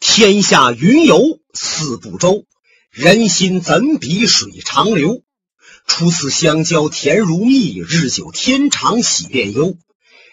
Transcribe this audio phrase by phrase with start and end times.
[0.00, 2.44] 天下云游四不周，
[2.90, 5.22] 人心怎比水长流？
[5.86, 9.76] 初次相交甜如蜜，日久天长喜变忧。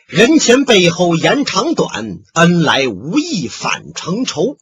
[0.06, 4.58] 人前背后言长短，恩来无意反成仇。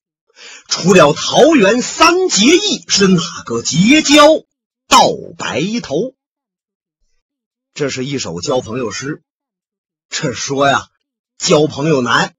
[0.69, 4.25] 除了桃园三结义，是哪个结交
[4.87, 6.15] 到白头？
[7.73, 9.21] 这是一首交朋友诗。
[10.09, 10.87] 这说呀，
[11.37, 12.35] 交朋友难，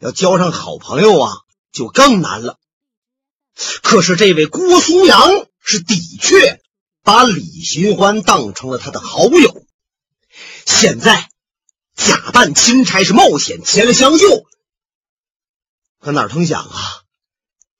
[0.00, 1.32] 要交上好朋友啊，
[1.72, 2.58] 就更难了。
[3.82, 6.60] 可是这位郭苏阳是的确
[7.02, 9.64] 把李寻欢当成了他的好友，
[10.66, 11.28] 现在
[11.96, 14.46] 假扮钦差是冒险前来相救，
[16.00, 16.78] 可哪成想啊，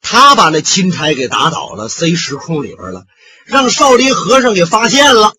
[0.00, 3.06] 他把那钦差给打倒了，塞时空里边了，
[3.46, 5.34] 让少林和尚给发现了。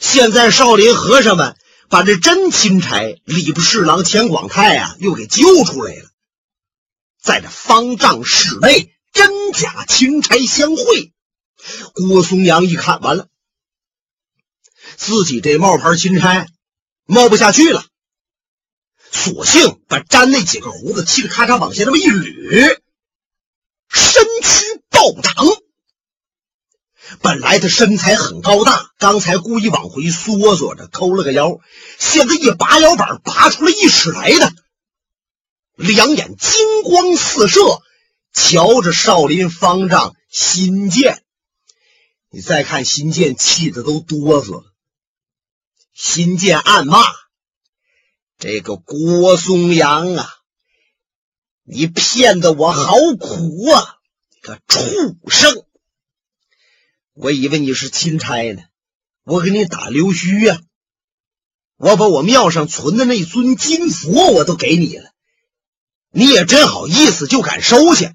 [0.00, 1.56] 现在少林和尚们。
[1.88, 6.08] 把这真钦差礼部侍郎钱广泰啊，又给揪出来了。
[7.22, 11.12] 在这方丈室内，真假钦差相会。
[11.94, 13.28] 郭松阳一看，完了，
[14.96, 16.48] 自己这冒牌钦差
[17.06, 17.84] 冒不下去了，
[19.12, 22.80] 索性把粘那几个胡子，嘁哩咔嚓往下那么一捋，
[23.88, 25.34] 身躯暴涨。
[27.20, 31.60] 本来他身材很高大，刚才故意往回缩缩着，抠了个腰，
[31.98, 34.52] 现在一拔腰板，拔出了一尺来的，
[35.76, 37.60] 两眼金光四射，
[38.32, 41.24] 瞧着少林方丈新建。
[42.30, 44.72] 你再看新建，气得都哆嗦了。
[45.92, 47.02] 新建暗骂
[48.38, 50.28] ：“这个郭松阳啊，
[51.62, 53.98] 你骗得我好苦啊，
[54.30, 55.64] 你个畜生！”
[57.14, 58.62] 我以为你是钦差呢，
[59.24, 60.58] 我给你打溜须呀！
[61.76, 65.11] 我把我庙上存的那尊金佛我都给你了，
[66.12, 68.14] 你也真好意思就敢收下？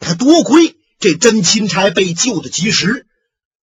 [0.00, 3.06] 他多亏这真钦差被救的及时，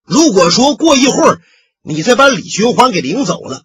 [0.03, 1.41] 如果说过一会儿
[1.81, 3.63] 你再把李寻欢给领走了，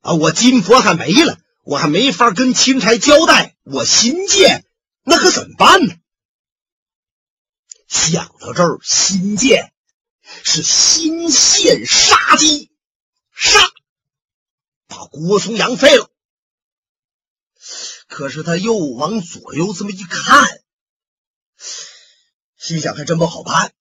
[0.00, 4.64] 啊，我金佛还没了，我还没法跟钦差交代，我新建
[5.04, 5.94] 那可怎么办呢？
[7.86, 9.72] 想到这儿，新建。
[10.44, 12.70] 是心现杀机，
[13.34, 13.58] 杀，
[14.86, 16.09] 把郭松阳废了。
[18.20, 20.60] 可是他又往左右这么一看，
[22.58, 23.72] 心想还真不好办，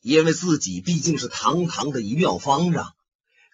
[0.00, 2.96] 因为自己毕竟是堂堂的一庙方丈，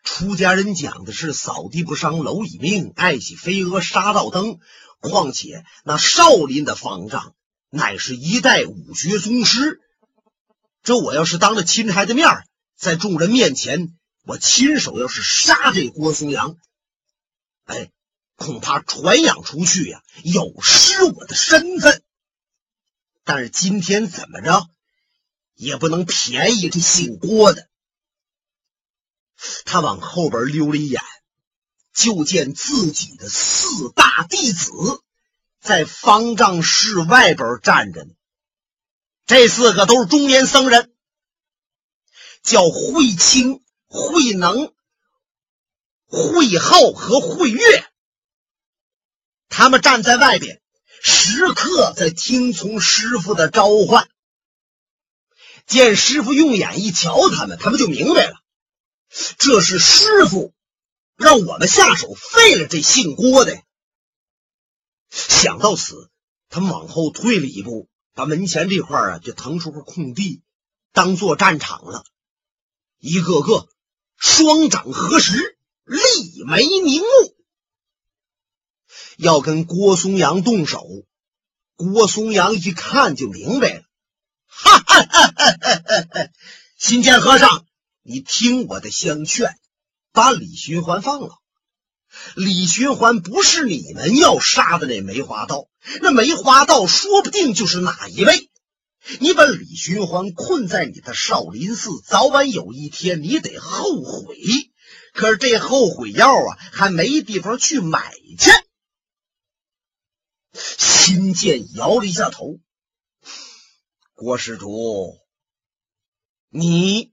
[0.03, 4.59] 出家人讲的是扫地不伤蝼蚁命，爱惜飞蛾杀道灯。
[5.01, 7.35] 况且那少林的方丈
[7.69, 9.83] 乃是一代武学宗师。
[10.83, 12.27] 这我要是当着钦差的面，
[12.75, 16.57] 在众人面前，我亲手要是杀这郭松阳，
[17.67, 17.91] 哎，
[18.39, 22.05] 恐怕传扬出去呀，有失我的身份。
[23.25, 24.71] 但是今天怎么着，
[25.55, 27.69] 也不能便宜这姓郭的。
[29.65, 31.03] 他往后边溜了一眼，
[31.93, 34.71] 就见自己的四大弟子
[35.61, 38.11] 在方丈室外边站着呢。
[39.27, 40.95] 这四个都是中年僧人，
[42.43, 44.73] 叫慧清、慧能、
[46.07, 47.88] 慧浩和慧月。
[49.59, 50.63] 他们站在外边，
[51.03, 54.09] 时刻在听从师傅的召唤。
[55.67, 58.37] 见师傅用眼一瞧他们，他们就明白了，
[59.37, 60.55] 这是师傅
[61.17, 63.61] 让我们下手废了这姓郭的。
[65.11, 66.09] 想到此，
[66.49, 67.89] 他们往后退了一步。
[68.15, 70.41] 把门前这块啊，就腾出个空地，
[70.93, 72.05] 当做战场了。
[73.01, 73.69] 一个个
[74.17, 77.37] 双掌合十，立眉凝目，
[79.19, 80.87] 要跟郭松阳动手。
[81.75, 83.83] 郭松阳一看就明白了，
[84.47, 86.29] 哈哈哈哈哈哈！
[86.77, 87.67] 新建和尚，
[88.03, 89.57] 你听我的相劝，
[90.13, 91.31] 把李寻欢放了。
[92.35, 95.67] 李寻欢不是你们要杀的那梅花道，
[96.01, 98.49] 那梅花道说不定就是哪一位。
[99.21, 104.37] 你把李寻欢困在你的少林寺，早晚有一天你得后悔。
[105.13, 108.51] 可是这后悔药啊，还没地方去买去。
[110.59, 112.59] 新建摇了一下头，
[114.15, 115.17] 郭施主，
[116.49, 117.13] 你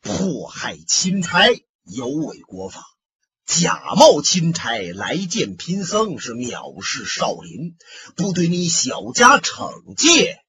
[0.00, 1.38] 迫害钦差，
[1.84, 2.84] 有违国法。
[3.44, 7.76] 假冒钦差来见贫僧，是藐视少林，
[8.14, 10.44] 不对你小家惩戒，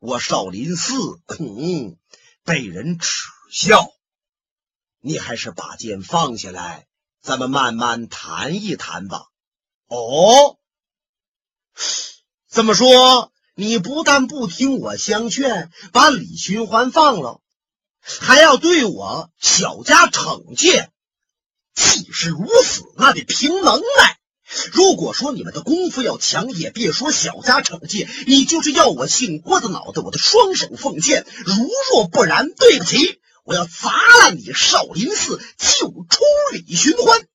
[0.00, 1.96] 我少林寺恐
[2.42, 3.92] 被人耻笑。
[4.98, 6.88] 你还是把剑放下来，
[7.20, 9.26] 咱们慢慢谈一谈吧。
[9.86, 10.58] 哦，
[12.50, 17.40] 这么说你不但不听我相劝，把李寻欢放了，
[18.00, 20.90] 还要对我小家惩戒。
[21.74, 24.18] 既是如此，那得凭能耐。
[24.72, 31.24] 如果说你们的功夫要强，也别说小家惩戒，你就是要我姓郭的脑袋，我的双手奉献。
[31.46, 31.54] 如
[31.90, 33.90] 若不然，对不起，我要砸
[34.20, 36.22] 烂你少林寺，救出
[36.52, 37.26] 李寻欢。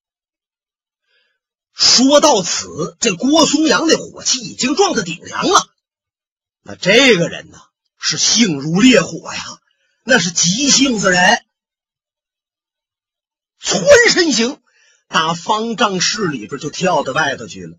[1.77, 5.69] 说到此，这郭松阳的火气已经撞到顶梁了。
[6.63, 7.59] 那这个人呢，
[8.00, 9.44] 是性如烈火呀，
[10.03, 11.45] 那是急性子人。
[13.59, 14.59] 窜身行，
[15.07, 17.77] 打方丈室里边就跳到外头去了。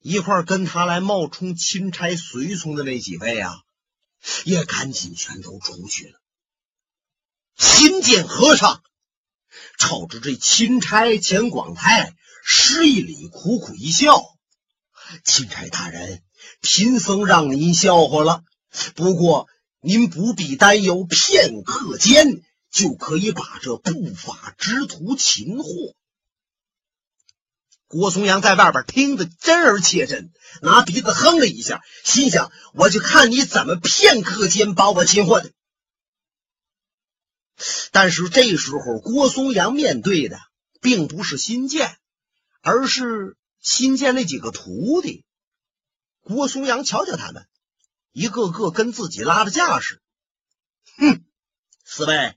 [0.00, 3.62] 一块跟他来冒充钦差随从的那几位啊，
[4.44, 6.18] 也赶紧全都出去了。
[7.58, 8.82] 新见和尚
[9.78, 14.22] 瞅着这钦差钱广泰，施一礼，苦苦一笑
[15.24, 16.22] ：“钦差大人，
[16.60, 18.42] 贫僧让您笑话了。
[18.94, 19.48] 不过
[19.80, 22.42] 您不必担忧，片刻间。”
[22.72, 25.94] 就可以把这不法之徒擒获。
[27.86, 35.52] 郭松阳在外边听得真而切真，拿鼻子哼了一下，心想：“我就看你怎么片刻间把我擒获的。”
[37.92, 40.38] 但是这时候，郭松阳面对的
[40.80, 41.98] 并不是新建，
[42.62, 45.24] 而是新建那几个徒弟。
[46.20, 47.46] 郭松阳瞧瞧他们，
[48.12, 50.00] 一个个跟自己拉着架势。
[50.96, 51.24] 哼，
[51.84, 52.36] 四位。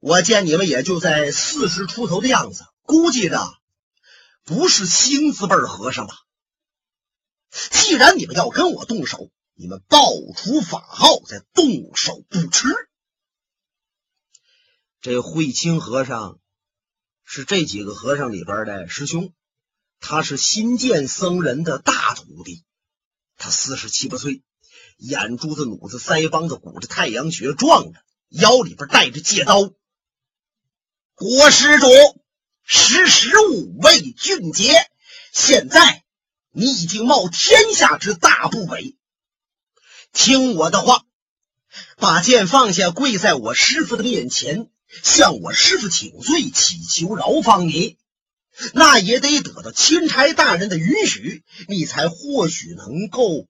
[0.00, 3.58] 我见你们也就在四十出头的样子，估计着
[4.44, 6.14] 不是新字辈和尚吧？
[7.50, 10.00] 既然你们要跟我动手，你们报
[10.36, 12.68] 出法号，再动手不迟。
[15.00, 16.38] 这慧清和尚
[17.30, 19.34] 是这几个和尚里边的师兄，
[20.00, 22.64] 他是新建僧人的大徒弟，
[23.36, 24.42] 他四十七八岁，
[24.96, 28.00] 眼珠子、努子、腮帮子鼓着太阳穴，壮着。
[28.30, 29.70] 腰里边带着戒刀，
[31.14, 31.86] 国施主，
[32.62, 34.72] 识时务为俊杰。
[35.30, 36.04] 现在
[36.50, 38.96] 你已经冒天下之大不韪，
[40.14, 41.04] 听我的话，
[41.98, 44.70] 把剑放下，跪在我师傅的面前，
[45.02, 47.96] 向我师傅请罪，祈求饶放你。
[48.72, 53.46] 那也得得到钦差大人的允许，你才或许能够。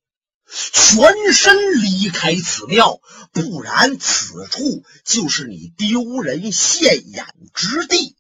[0.51, 3.01] 全身离开此庙，
[3.33, 8.17] 不然此处就是你丢人现眼之地，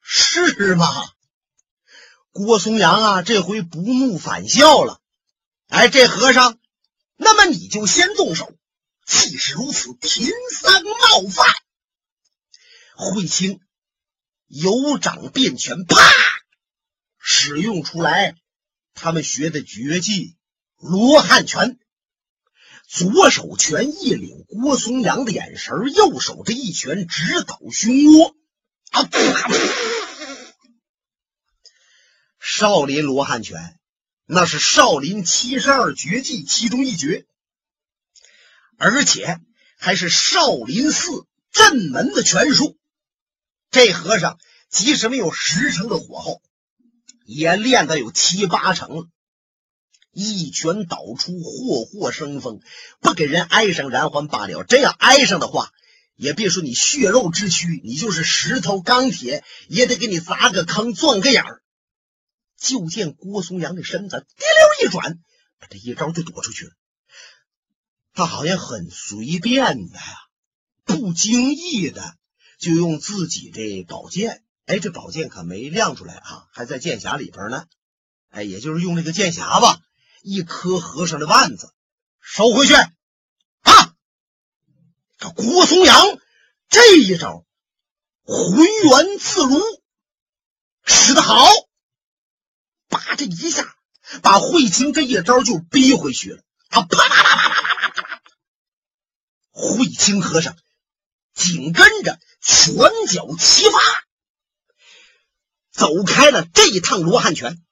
[0.00, 0.88] 是吗？
[2.32, 5.00] 郭松阳啊，这回不怒反笑了。
[5.68, 6.58] 哎，这和尚，
[7.16, 8.50] 那么你就先动手。
[9.06, 11.46] 既是如此，贫僧冒犯。
[12.96, 13.60] 慧清
[14.46, 15.96] 有掌变拳，啪，
[17.18, 18.34] 使用出来
[18.94, 20.36] 他们学的绝技。
[20.78, 21.78] 罗汉拳，
[22.86, 28.36] 左手拳一领郭松阳的眼神，右手这一拳直捣胸窝。
[28.90, 29.08] 啊！
[32.38, 33.78] 少林罗汉拳，
[34.24, 37.26] 那是少林七十二绝技其中一绝，
[38.78, 39.40] 而且
[39.78, 42.78] 还是少林寺镇门的拳术。
[43.76, 44.38] 这和尚
[44.70, 46.40] 即使没有十成的火候，
[47.26, 49.06] 也练得有七八成了。
[50.12, 52.62] 一拳倒出，霍霍生风，
[53.00, 54.64] 不给人挨上燃还罢了。
[54.64, 55.72] 真要挨上的话，
[56.14, 61.62] 也别说你血肉之躯，你就是石头钢铁，也得给你砸个坑，钻个眼儿。
[62.58, 64.44] 就见郭松阳的身子滴
[64.80, 65.18] 溜一转，
[65.58, 66.72] 把这一招就躲出去了。
[68.14, 70.14] 他好像很随便的呀，
[70.84, 72.16] 不经意的
[72.58, 77.66] 就用自己这宝剑，哎，这宝剑可没亮出来啊，还在剑匣里边呢。
[78.30, 79.80] 哎，也就是用这个剑匣吧，
[80.22, 81.72] 一颗和尚的腕子
[82.20, 83.94] 收回去啊。
[85.18, 86.18] 这郭松阳
[86.68, 87.46] 这一招
[88.24, 89.60] 浑圆自如，
[90.84, 91.48] 使得好，
[92.88, 93.76] 把这一下
[94.22, 96.42] 把慧清这一招就逼回去了。
[96.68, 98.22] 他啪啪啪啪啪啪啪啪，
[99.52, 100.56] 慧清和尚
[101.36, 103.78] 紧跟着拳脚齐发，
[105.70, 107.62] 走开了这一趟罗汉拳。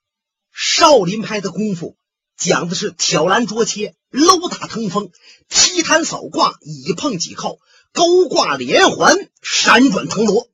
[0.53, 1.97] 少林派的功夫。
[2.37, 5.13] 讲的是挑篮捉切、搂打腾风、
[5.49, 7.59] 劈坛扫挂、以碰几靠、
[7.93, 10.49] 勾挂连环、闪转腾挪。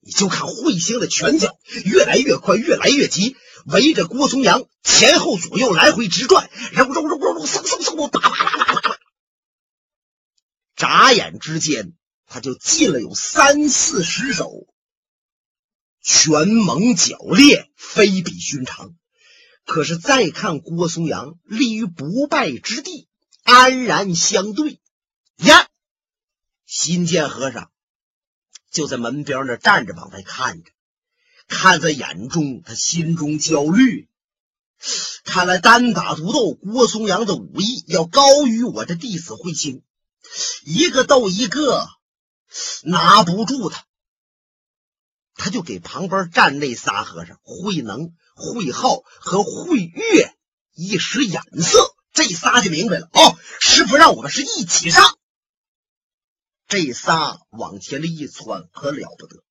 [0.00, 8.69] 你就看彗星的拳脚越来越快，越来越急，围着郭松阳前后左右来回直转，然后揉揉揉揉，嗖嗖嗖，叭叭叭叭叭。
[10.80, 11.92] 眨眼之间，
[12.24, 14.66] 他就进了有三四十手，
[16.00, 18.94] 拳猛脚烈，非比寻常。
[19.66, 23.08] 可是再看郭松阳立于不败之地，
[23.42, 24.80] 安然相对。
[25.36, 25.68] 呀，
[26.64, 27.70] 新建和尚
[28.70, 30.70] 就在门边那站着，往外看着，
[31.46, 34.08] 看在眼中，他心中焦虑。
[35.24, 39.82] 看来单打独斗，郭松阳的武艺要高于我这弟子慧清，
[40.64, 41.86] 一个斗一个，
[42.82, 43.84] 拿不住他。
[45.34, 50.36] 他就给旁边站那仨和尚慧能、慧浩和慧月
[50.74, 53.08] 一使眼色，这仨就明白了。
[53.12, 55.18] 哦，师傅让我们是一起上。
[56.68, 59.42] 这仨往前了一窜，可了不得。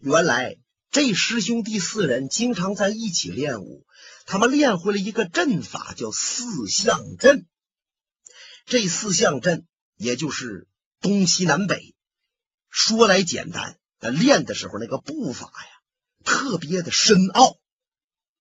[0.00, 0.56] 原来
[0.90, 3.84] 这师兄弟四人经常在一起练武，
[4.26, 7.46] 他们练会了一个阵法，叫四象阵。
[8.66, 9.66] 这四象阵
[9.96, 10.66] 也就是
[11.00, 11.94] 东西南北，
[12.70, 13.78] 说来简单。
[14.00, 15.68] 但练的时候，那个步法呀，
[16.24, 17.56] 特别的深奥，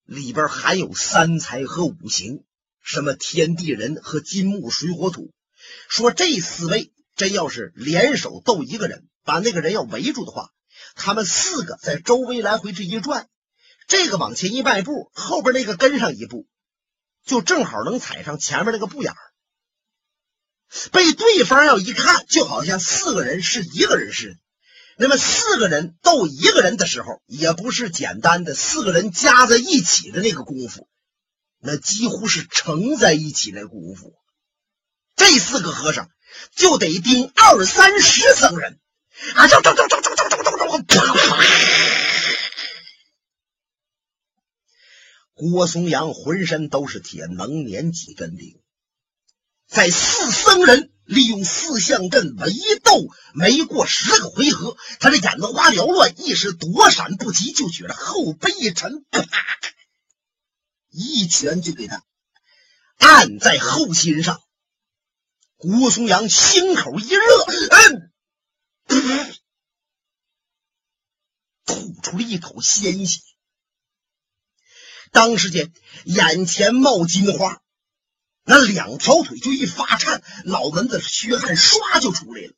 [0.03, 2.44] 里边含有三才和五行，
[2.82, 5.32] 什么天地人和金木水火土。
[5.88, 10.51] 说这四位真要是联手斗一个人，把那个人要围住的话，
[10.96, 13.30] 他们四个在周围来回这一转，
[13.88, 16.48] 这个往前一迈步，后边那个跟上一步，
[17.25, 19.32] 就正好能踩上前面那个步眼儿。
[20.92, 24.36] 被对方要一看，就好像四个人是一个人似的。
[24.98, 30.88] 那么四个人斗一个人的时候，也不是简单的四个人加在一起的那个功夫，
[31.60, 34.13] 那几乎是乘在一起那功夫。
[35.15, 36.10] 这四个和尚
[36.56, 38.80] 就得盯二三十僧人
[39.36, 39.48] 啊！
[39.48, 40.84] 走走走走走走走走走！
[40.88, 41.44] 啪啪！
[45.36, 48.60] 郭松阳浑身都是铁，能年几根钉，
[49.74, 50.89] 在四僧人。
[51.06, 59.22] 利用四象阵围斗，没过十个回合，他这眼子花缭乱，一时躲闪不及，就觉得后背一沉，啪，
[60.89, 62.06] 一拳就给他
[62.98, 64.42] 按在后心上。
[65.58, 67.22] 郭松阳心口一热，
[68.88, 69.39] 嗯，
[71.65, 73.20] 吐出了一口鲜血，
[75.12, 75.74] 当时间
[76.06, 77.62] 眼前冒金花。
[78.45, 82.53] 那两条腿就一发颤，脑门子血汗唰就出来了。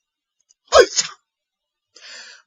[0.68, 1.20] 哎呀！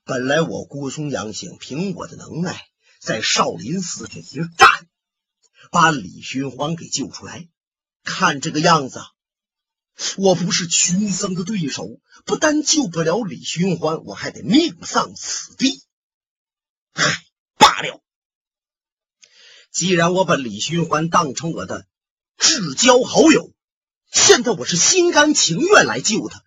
[0.04, 2.68] 本来我郭松阳想凭我的能耐，
[2.98, 4.88] 在少林寺这一战，
[5.70, 7.48] 把李寻欢给救出来。
[8.02, 9.00] 看这个样子，
[10.16, 15.82] 我不是群僧的对手，不但救不了李寻欢，我还得命丧此地。
[16.94, 17.24] 唉，
[17.56, 18.02] 罢了。
[19.70, 21.86] 既然我把李寻欢当成我的。
[22.38, 23.52] 至交好友，
[24.10, 26.42] 现在我是心甘情愿来救他。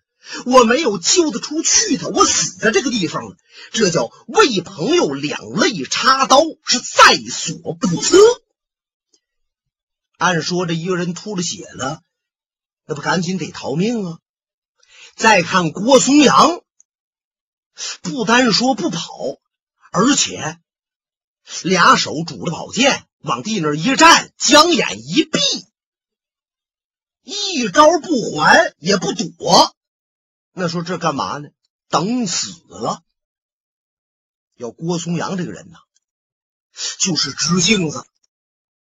[0.46, 3.36] 我没有救得出去他，我死在这个地方了。
[3.72, 8.16] 这叫为朋友两肋插刀，是在所不辞。
[10.16, 12.02] 按说这一个人吐了血了，
[12.86, 14.18] 那不赶紧得逃命啊？
[15.16, 16.62] 再看郭松阳，
[18.00, 19.02] 不单说不跑，
[19.90, 20.58] 而且
[21.62, 25.38] 俩手拄着宝剑往地那一站，将眼一闭。
[27.22, 29.76] 一招不还也不躲，
[30.52, 31.48] 那说这干嘛呢？
[31.88, 33.02] 等死了。
[34.56, 35.78] 要郭松阳这个人呐，
[36.98, 38.04] 就是直性子。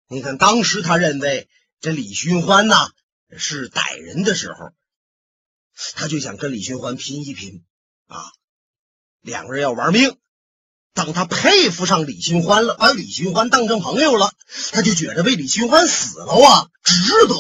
[0.08, 2.92] 你看当时他认为这李寻欢呐
[3.38, 4.72] 是歹人的时候，
[5.94, 7.64] 他就想跟李寻欢拼一拼
[8.08, 8.32] 啊，
[9.22, 10.18] 两个人要玩命。
[10.94, 14.34] 等他佩服上李寻欢了，把李寻欢当成朋友了，
[14.72, 17.36] 他就觉得为李寻欢死了啊，值得。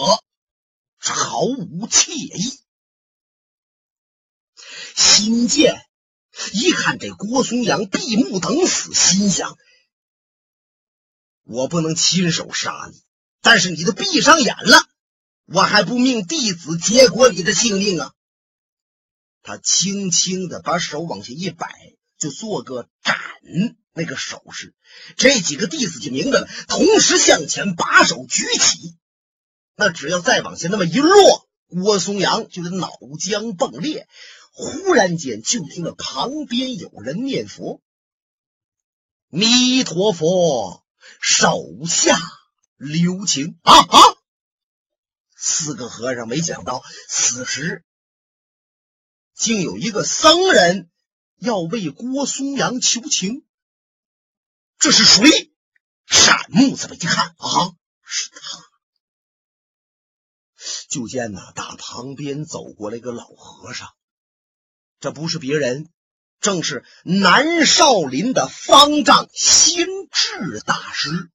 [1.13, 2.59] 毫无惬意。
[4.95, 5.81] 新建
[6.53, 9.57] 一看这郭松阳闭目等死，心想：
[11.43, 13.01] 我不能亲手杀你，
[13.41, 14.87] 但是你都闭上眼了，
[15.45, 18.13] 我还不命弟子结果你的性命啊！
[19.43, 23.17] 他轻轻的把手往下一摆，就做个斩
[23.93, 24.73] 那个手势。
[25.17, 28.97] 这几个弟子就明白了，同时向前把手举起。
[29.75, 32.89] 那只要再往下那么一落，郭松阳就得脑
[33.19, 34.07] 浆迸裂。
[34.57, 37.81] 忽然间，就听到旁边有人念佛
[39.27, 40.85] ：“弥陀佛，
[41.19, 42.17] 手下
[42.77, 43.99] 留情啊啊！”
[45.35, 47.83] 四个和尚没想到，此时
[49.33, 50.89] 竟有一个僧人
[51.37, 53.45] 要为郭松阳求情。
[54.79, 55.51] 这是谁？
[56.05, 58.64] 闪目这么一看啊，是他。
[60.95, 63.89] 就见呐，打旁边走过来个老和尚，
[65.01, 65.89] 这不是别人，
[66.39, 71.29] 正是南少林的方丈心智大师。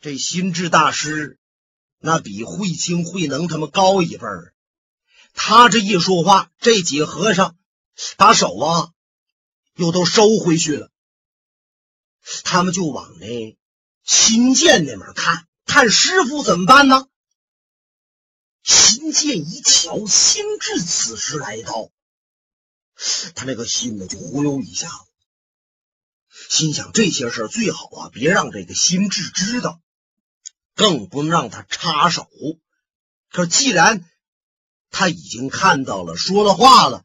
[0.00, 1.38] 这心智大师
[2.00, 4.52] 那比慧清、慧能他们高一辈儿。
[5.32, 7.56] 他这一说话，这几个和尚
[8.16, 8.90] 把手啊
[9.76, 10.90] 又都收回去了。
[12.42, 13.56] 他们就往那
[14.02, 17.06] 新建那边看，看师傅怎么办呢？
[18.62, 21.90] 新建一瞧，心智此时来到，
[23.34, 25.06] 他那个心呢就忽悠一下子，
[26.50, 29.80] 心想这些事最好啊，别让这个心智知道，
[30.74, 32.28] 更不能让他插手。
[33.30, 34.04] 可既然
[34.90, 37.04] 他已经看到了，说了话了，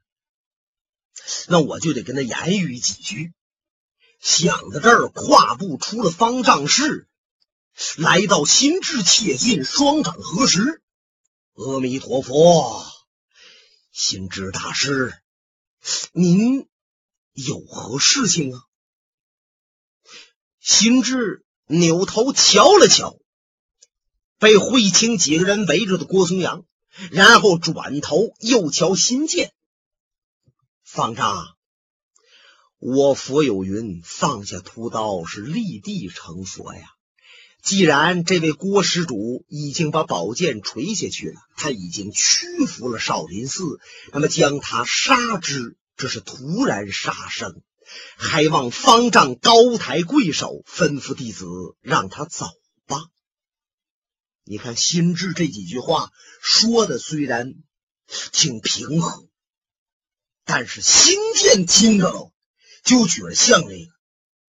[1.48, 3.34] 那我就得跟他言语几句。
[4.20, 7.08] 想到这儿，跨步出了方丈室，
[7.96, 10.82] 来到心智切近，双掌合十。
[11.56, 12.86] 阿弥陀佛，
[13.94, 15.14] 心智大师，
[16.12, 16.68] 您
[17.32, 18.62] 有何事情啊？
[20.60, 23.18] 心智扭头瞧了瞧，
[24.38, 26.66] 被慧清几个人围着的郭松阳，
[27.10, 29.54] 然后转头又瞧新建
[30.84, 31.56] 方丈。
[32.80, 36.95] 我佛有云：放下屠刀，是立地成佛呀。
[37.66, 43.80] 既然这位郭施主已经把宝剑垂下去了，他已经屈服了少林寺，
[44.14, 47.64] 那么将他杀之，这是突然杀生，
[48.18, 51.48] 还望方丈高抬贵手，吩咐弟子
[51.82, 52.46] 让他走
[52.86, 53.00] 吧。
[54.44, 56.12] 你看心智这几句话
[56.44, 57.56] 说的虽然
[58.32, 59.28] 挺平和，
[60.44, 62.32] 但是心剑听着了，
[62.84, 63.92] 就觉得像那个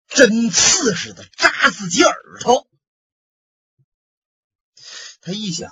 [0.09, 2.67] 针刺似的扎自己耳朵。
[5.25, 5.71] 他一想，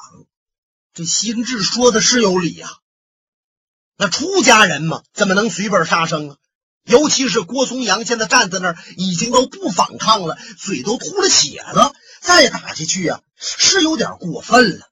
[0.93, 2.67] 这心智说的是有理呀。
[3.97, 6.37] 那出家人嘛，怎么能随便杀生啊？
[6.81, 14.91] 尤其是郭松阳现在站在那儿，已经都不反抗了，嘴都吐了血了，再打下去呀，是有点过分了。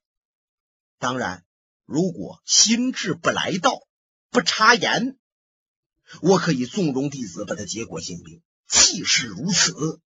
[0.99, 1.43] 当然，
[1.85, 3.81] 如果心智不来道，
[4.29, 5.17] 不插言，
[6.21, 8.43] 我可以纵容弟子把他结果性命。
[8.69, 9.99] 既是如此，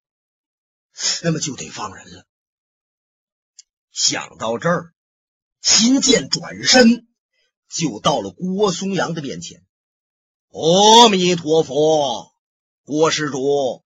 [1.23, 2.27] 那么就得放人了。
[3.93, 4.95] 想到这儿，
[5.61, 7.07] 秦建转身
[7.69, 9.63] 就到了郭松阳的面前。
[10.49, 12.33] 阿弥陀佛，
[12.85, 13.85] 郭施主，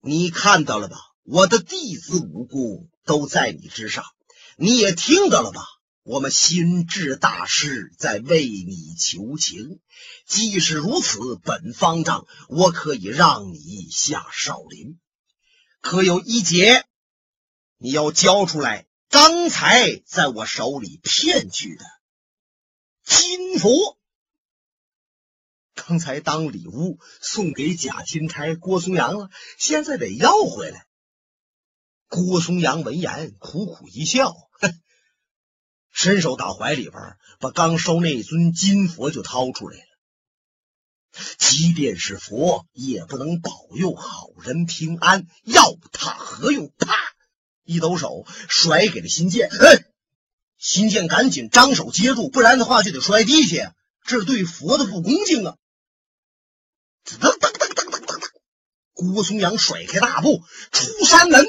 [0.00, 0.98] 你看到了吧？
[1.22, 4.04] 我的弟子武功都在你之上，
[4.56, 5.62] 你也听到了吧？
[6.02, 9.80] 我们心智大师在为你求情。
[10.26, 14.98] 既是如此，本方丈我可以让你下少林，
[15.80, 16.86] 可有一节
[17.78, 18.87] 你要交出来。
[19.08, 21.84] 刚才在我手里骗去的
[23.04, 23.98] 金佛，
[25.74, 30.86] 刚才当礼物送给贾钦差郭松阳了，现在得要回来。
[32.08, 34.34] 郭松阳闻言苦苦一笑，
[35.90, 39.84] 伸手到怀里边，把刚收那尊金佛就掏出来了。
[41.38, 46.70] 即便是佛，也不能保佑好人平安，要他何用？
[46.78, 46.94] 啪！
[47.68, 49.50] 一抖手，甩给了新建。
[49.50, 49.84] 哎，
[50.56, 53.76] 新建赶紧张手接住，不然的话就得摔地下，
[54.06, 55.58] 这是对佛的不恭敬啊！
[57.04, 58.30] 噔噔噔噔噔噔噔，
[58.94, 61.44] 郭松阳甩开大步出山门，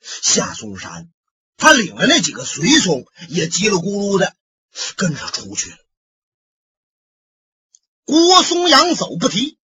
[0.00, 1.10] 下嵩山。
[1.58, 4.34] 他领了那几个随从，也叽里咕噜的
[4.96, 5.76] 跟着出去了。
[8.06, 9.58] 郭松阳走不提，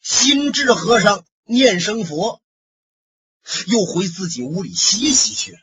[0.00, 2.40] 心智和尚念声佛。
[3.66, 5.58] 又回自己屋里歇息去了。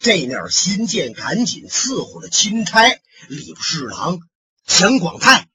[0.00, 4.20] 这面新建赶紧伺候了钦差礼部侍郎
[4.66, 5.48] 钱广泰，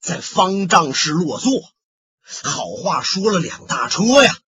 [0.00, 1.62] 在方丈室落座，
[2.22, 4.38] 好话说了两大车呀。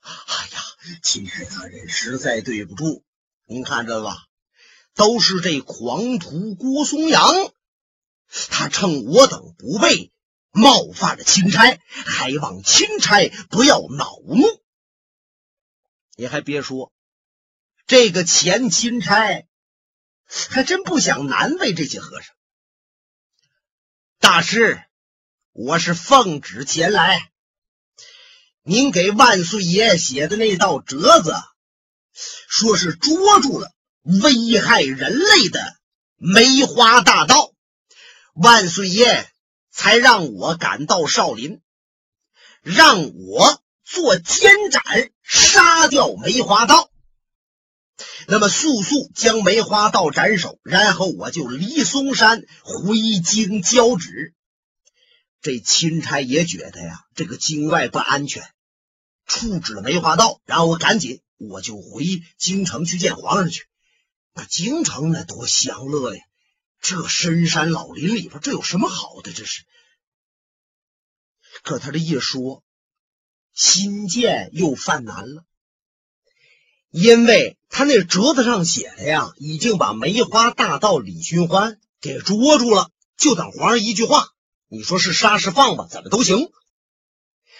[0.00, 3.04] 哎呀，钦差大人实在对不住，
[3.46, 4.24] 您看着吧，
[4.94, 7.32] 都是这狂徒郭松阳，
[8.50, 10.12] 他趁我等不备，
[10.50, 14.44] 冒犯了钦差，还望钦差不要恼怒。
[16.16, 16.92] 你还别说，
[17.88, 19.46] 这个前钦差
[20.48, 22.34] 还真不想难为这些和尚。
[24.20, 24.80] 大师，
[25.50, 27.32] 我是奉旨前来，
[28.62, 31.34] 您给万岁爷写的那道折子，
[32.48, 33.72] 说是捉住了
[34.02, 35.76] 危害人类的
[36.14, 37.52] 梅花大盗，
[38.34, 39.28] 万岁爷
[39.72, 41.60] 才让我赶到少林，
[42.62, 43.63] 让我。
[43.84, 44.82] 做监斩，
[45.22, 46.90] 杀掉梅花道。
[48.26, 54.34] 那么速速将梅花道斩首，然后我就离嵩山回京交旨。
[55.40, 58.42] 这钦差也觉得呀，这个京外不安全，
[59.26, 62.04] 处置了梅花道，然后我赶紧我就回
[62.38, 63.66] 京城去见皇上去。
[64.32, 66.22] 那京城那多享乐呀！
[66.80, 69.32] 这深山老林里边，这有什么好的？
[69.32, 69.64] 这是。
[71.62, 72.63] 可他这一说，
[73.54, 75.44] 新建又犯难了，
[76.90, 84.30] 因为他那折子上写的呀，已经把梅花大盗李寻欢给捉住了，就等皇上一句话。
[84.66, 86.50] 你说是杀是放吧，怎么都行。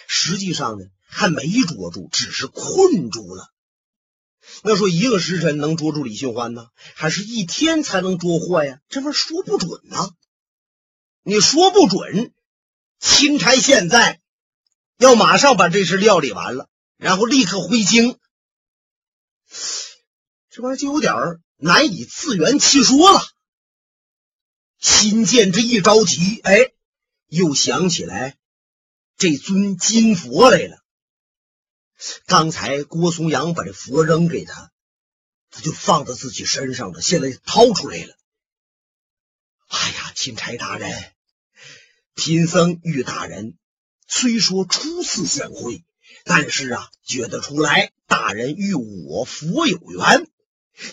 [0.07, 3.51] 实际上呢，还没捉住，只是困住了。
[4.63, 8.79] 那说一个时辰能捉住李寻欢呢，还是一天才能捉获呀？
[8.89, 10.09] 这玩意说不准呢。
[11.23, 12.33] 你说不准，
[12.99, 14.19] 钦差现在
[14.97, 18.17] 要马上把这事料理完了，然后立刻回京，
[20.49, 21.13] 这玩意儿就有点
[21.57, 23.21] 难以自圆其说了。
[24.79, 26.71] 新建这一着急，哎，
[27.27, 28.37] 又想起来
[29.17, 30.81] 这尊金佛来了。
[32.25, 34.71] 刚才郭松阳把这佛扔给他，
[35.49, 37.01] 他就放在自己身上了。
[37.01, 38.15] 现在掏出来了。
[39.67, 41.13] 哎呀，钦差大人，
[42.13, 43.57] 贫僧玉大人
[44.17, 45.83] 虽说初次相会，
[46.23, 50.31] 但是啊，觉得出来大人与我佛有缘。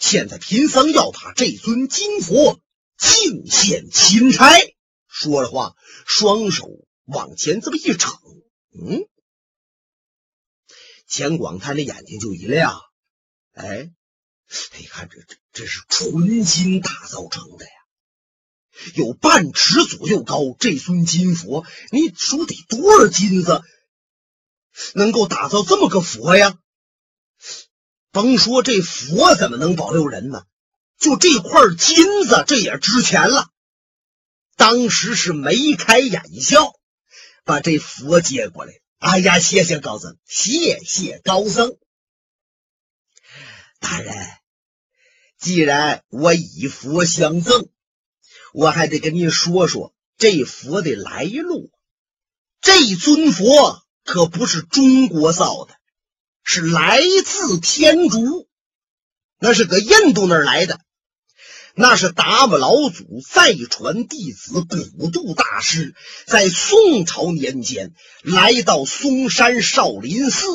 [0.01, 2.61] 现在贫僧要把这尊金佛
[2.99, 4.51] 敬献钦差。
[5.07, 6.69] 说着话，双手
[7.05, 8.11] 往前这么一扯，
[8.73, 9.07] 嗯。
[11.07, 12.81] 钱广泰的眼睛就一亮，
[13.53, 13.93] 哎，
[14.81, 17.71] 你看这这这是纯金打造成的呀，
[18.95, 20.55] 有半尺左右高。
[20.59, 23.63] 这尊金佛，你说得多少金子
[24.95, 26.59] 能够打造这么个佛呀？
[28.11, 30.45] 甭说这佛怎么能保佑人呢，
[30.99, 33.49] 就这块金子，这也值钱了。
[34.57, 36.75] 当时是眉开眼笑，
[37.45, 38.73] 把这佛接过来。
[38.99, 41.77] 哎呀，谢谢高僧，谢谢高僧。
[43.81, 44.15] 大人，
[45.41, 47.69] 既然我以佛相赠，
[48.53, 51.71] 我还得跟您说说这佛的来路。
[52.61, 55.75] 这尊佛可不是中国造的，
[56.45, 58.47] 是来自天竺，
[59.41, 60.81] 那是搁印度那儿来的。
[61.75, 65.95] 那是达摩老祖再传弟子古渡大师，
[66.27, 70.47] 在宋朝年间来到嵩山少林寺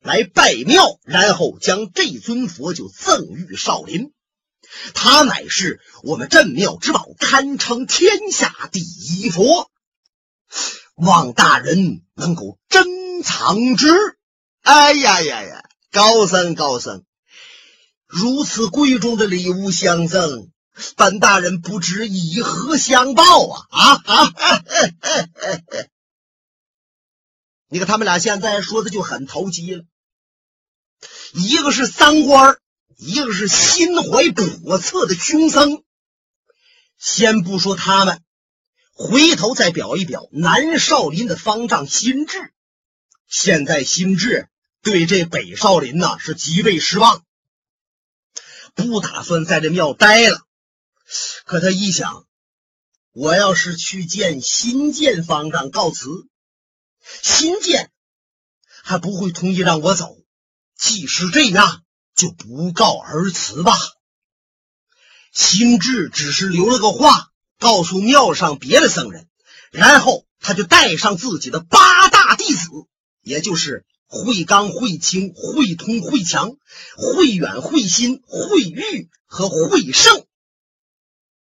[0.00, 4.12] 来拜庙，然后将这尊佛就赠予少林。
[4.94, 9.70] 他乃是我们镇庙之宝，堪称天下第一佛。
[10.94, 13.88] 望大人能够珍藏之。
[14.62, 15.64] 哎呀呀呀！
[15.90, 17.04] 高僧高僧，
[18.06, 20.50] 如此贵重的礼物相赠。
[20.96, 24.02] 本大人不知以何相报啊！
[24.04, 24.64] 啊啊！
[27.68, 29.84] 你看他们俩现在说的就很投机了，
[31.34, 32.58] 一个是三官，
[33.04, 35.82] 一个是心怀叵测的凶僧。
[36.98, 38.22] 先不说他们，
[38.92, 42.52] 回头再表一表南少林的方丈心智。
[43.26, 44.48] 现在心智
[44.82, 47.24] 对这北少林呐是极为失望，
[48.74, 50.40] 不打算在这庙待了。
[51.44, 52.24] 可他一想，
[53.10, 56.28] 我要是去见新建方丈告辞，
[57.20, 57.90] 新建
[58.84, 60.16] 还不会同意让我走。
[60.78, 61.82] 即使这样，
[62.22, 63.76] 就不告而辞吧。
[65.32, 69.28] 心智只是留了个话，告诉庙上别的僧人，
[69.72, 72.68] 然后他就带上自己的八大弟子，
[73.22, 76.52] 也就是慧刚、慧清、慧通、慧强、
[76.96, 80.24] 慧远、慧心、慧玉和慧胜。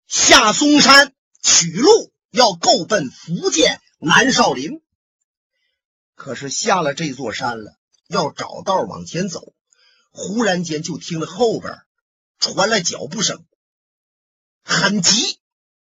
[0.06, 4.80] 下嵩山取路，要够奔福建南少林。
[6.14, 7.76] 可是下了这座山了，
[8.08, 9.53] 要找道往前走，
[10.16, 11.82] 忽然间就听了后边
[12.38, 13.44] 传来脚步声，
[14.62, 15.40] 很急，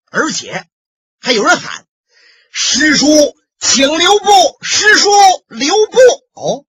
[0.10, 0.68] 而且
[1.20, 1.86] 还有人喊
[2.52, 3.06] ：“师叔，
[3.60, 4.26] 请留步！
[4.62, 5.10] 师叔，
[5.48, 6.00] 留步！”
[6.34, 6.66] 哦，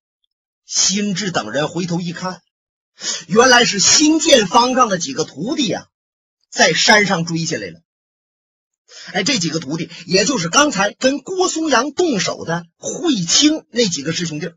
[0.66, 2.42] 心智等人回头一看，
[3.28, 5.88] 原来是新建方丈的几个徒弟呀。
[6.50, 7.80] 在山上追下来了，
[9.12, 14.52] 哎，这几个徒弟，也就是刚才跟郭松阳动手的慧清那几个师兄弟，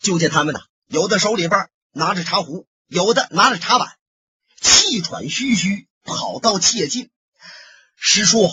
[0.00, 3.96] 就见他们呐，有的手里边拿着茶壶，有的拿着茶碗，
[4.58, 7.10] 气喘吁吁跑到切近。
[7.94, 8.48] 师叔，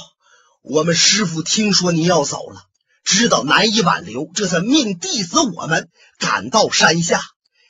[0.62, 2.70] 我们师傅听说您要走了，
[3.04, 7.22] 知道难以挽留，这才命弟子我们赶到山下，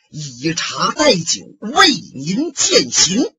[0.10, 3.36] 以茶代酒，为您饯行。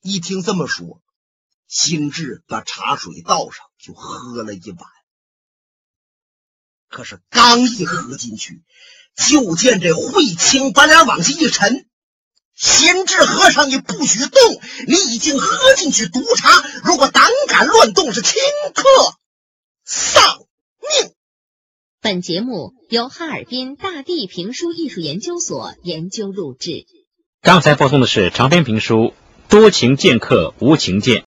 [0.00, 1.02] 一听这么说，
[1.68, 4.80] 心智把茶水倒上，就喝了一碗。
[6.88, 8.64] 可是刚一喝进去，
[9.28, 11.86] 就见这慧清把脸往下一沉
[12.56, 14.60] ：“贤智和尚，你不许动！
[14.86, 18.34] 你已经喝进去毒茶，如果胆敢乱动，是顷
[18.74, 18.82] 刻
[19.84, 20.22] 丧
[21.02, 21.12] 命。”
[22.00, 26.86] 本节目由哈尔滨大地评书艺术研究所研究录制。
[27.42, 28.94] 刚才播送的是长篇评书
[29.48, 31.16] 《多情剑客无情剑》。